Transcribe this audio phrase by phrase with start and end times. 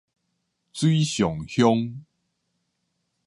[0.73, 1.97] 水上鄉